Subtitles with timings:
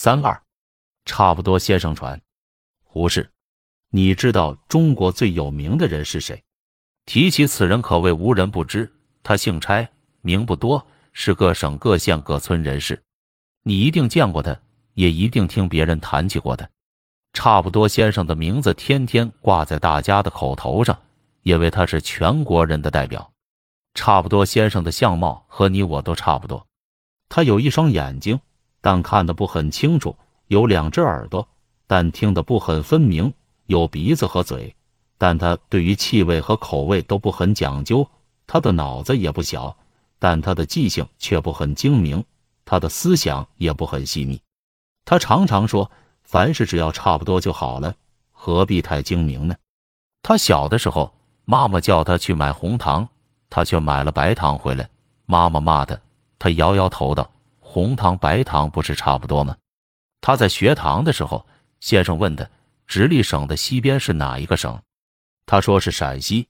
[0.00, 0.40] 三二，
[1.06, 2.22] 差不多先生传。
[2.84, 3.28] 胡适，
[3.90, 6.40] 你知道中国最有名的人是谁？
[7.04, 8.88] 提起此人，可谓无人不知。
[9.24, 9.90] 他姓差，
[10.20, 13.02] 名不多，是各省各县各村人士。
[13.64, 14.56] 你一定见过他，
[14.94, 16.70] 也一定听别人谈起过他。
[17.32, 20.96] 差不多先生的名字天天挂在大家的口头上，
[21.42, 23.32] 因为他是全国人的代表。
[23.94, 26.64] 差不多先生的相貌和你我都差不多。
[27.28, 28.38] 他有一双眼睛，
[28.80, 30.16] 但看得不很清楚；
[30.46, 31.46] 有两只耳朵，
[31.86, 33.30] 但听得不很分明；
[33.66, 34.74] 有鼻子和嘴，
[35.16, 38.08] 但他对于气味和口味都不很讲究。
[38.46, 39.76] 他的脑子也不小，
[40.18, 42.24] 但他的记性却不很精明，
[42.64, 44.40] 他的思想也不很细密。
[45.04, 45.90] 他常常说
[46.22, 47.94] ：“凡事只要差不多就好了，
[48.32, 49.54] 何必太精明呢？”
[50.22, 51.14] 他小的时候，
[51.44, 53.08] 妈妈叫他去买红糖，
[53.50, 54.88] 他却买了白糖回来，
[55.26, 55.98] 妈妈骂他。
[56.38, 57.30] 他摇摇头道
[57.78, 59.56] ：“红糖白糖不是差不多吗？”
[60.20, 61.46] 他在学堂的时候，
[61.78, 62.44] 先生问他
[62.88, 64.82] ：“直隶省的西边是哪一个省？”
[65.46, 66.48] 他说是陕西。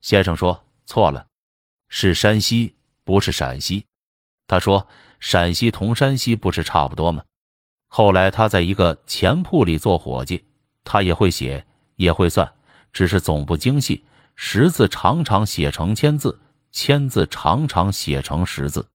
[0.00, 1.26] 先生说：“错了，
[1.88, 3.84] 是山西，不是陕西。”
[4.46, 4.86] 他说
[5.18, 7.24] ：“陕西同山西不是差不多吗？”
[7.92, 10.44] 后来他在一个钱铺里做伙计，
[10.84, 12.48] 他也会写，也会算，
[12.92, 14.04] 只是总不精细，
[14.36, 18.88] 十字常常写成千字，千字常常写成十字。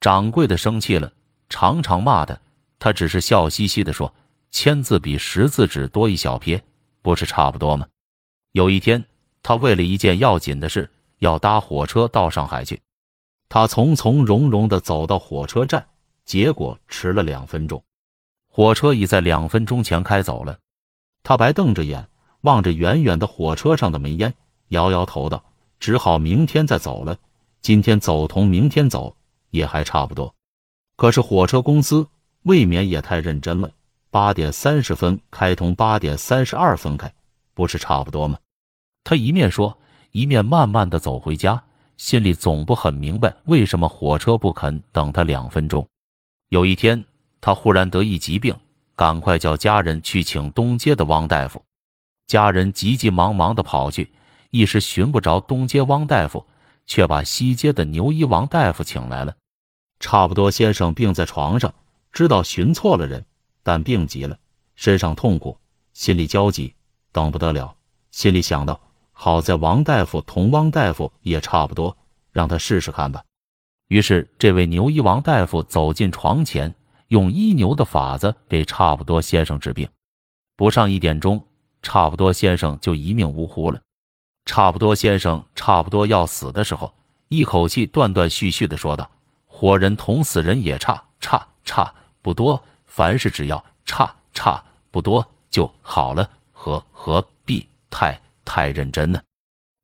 [0.00, 1.12] 掌柜的生气了，
[1.48, 2.38] 常常骂他。
[2.78, 4.14] 他只是笑嘻嘻的说
[4.52, 6.62] ：“签字比识字纸多一小撇，
[7.02, 7.86] 不是差不多吗？”
[8.52, 9.04] 有一天，
[9.42, 12.80] 他为了一件要紧的事，要搭火车到上海去。
[13.48, 15.84] 他从从容容的走到火车站，
[16.24, 17.82] 结果迟了两分钟。
[18.48, 20.58] 火车已在两分钟前开走了。
[21.24, 22.08] 他白瞪着眼，
[22.42, 24.32] 望着远远的火车上的煤烟，
[24.68, 25.44] 摇摇头道
[25.80, 27.18] ：“只好明天再走了。
[27.62, 29.16] 今天走同明天走。”
[29.50, 30.34] 也还差不多，
[30.96, 32.06] 可是火车公司
[32.42, 33.70] 未免也太认真了。
[34.10, 37.12] 八点三十分开通，八点三十二分开，
[37.54, 38.38] 不是差不多吗？
[39.04, 39.78] 他一面说，
[40.12, 41.62] 一面慢慢的走回家，
[41.96, 45.86] 心里总不很明白为什么火车不肯等他两分钟。
[46.48, 47.04] 有一天，
[47.40, 48.54] 他忽然得一疾病，
[48.94, 51.62] 赶快叫家人去请东街的汪大夫。
[52.26, 54.12] 家人急急忙忙的跑去，
[54.50, 56.44] 一时寻不着东街汪大夫。
[56.90, 59.36] 却把西街的牛医王大夫请来了。
[60.00, 61.74] 差不多先生病在床上，
[62.12, 63.24] 知道寻错了人，
[63.62, 64.38] 但病急了，
[64.76, 65.58] 身上痛苦，
[65.92, 66.74] 心里焦急，
[67.12, 67.74] 等不得了。
[68.10, 68.80] 心里想到：
[69.12, 71.96] 好在王大夫同汪大夫也差不多，
[72.32, 73.22] 让他试试看吧。
[73.88, 76.74] 于是，这位牛医王大夫走进床前，
[77.08, 79.88] 用医牛的法子给差不多先生治病。
[80.56, 81.44] 不上一点钟，
[81.82, 83.80] 差不多先生就一命呜呼了。
[84.44, 86.94] 差不多，先生差不多要死的时候，
[87.28, 89.10] 一口气断断续续的说道
[89.60, 91.92] ：“活人同死人也差差差
[92.22, 99.20] 不多，凡事只要差差不多就好了，何何必太太认真呢？”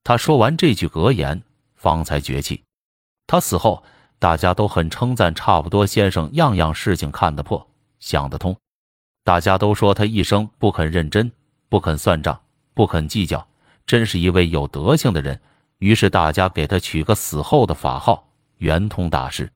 [0.05, 1.43] 他说完这句格言，
[1.75, 2.63] 方才绝气。
[3.27, 3.83] 他死后，
[4.21, 7.67] 大家都很称赞差不多先生，样样事情看得破，
[7.99, 8.57] 想得通。
[9.25, 11.33] 大家都说他一生不肯认真，
[11.69, 12.41] 不肯算账，
[12.75, 13.45] 不肯计较。
[13.87, 15.41] 真是一位有德行的人，
[15.79, 19.51] 于是大家给他取个死后的法号“圆通大师”。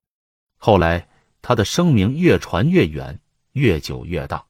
[0.59, 1.09] 后来
[1.41, 3.19] 他的声名越传越远，
[3.53, 4.45] 越久越大，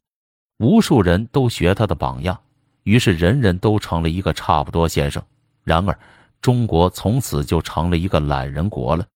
[0.58, 2.41] 无数人都学他的榜样，
[2.82, 5.22] 于是人人都成了一个差不多先生。
[5.64, 5.98] 然而，
[6.41, 9.06] 中国从此就成了一个懒人国了。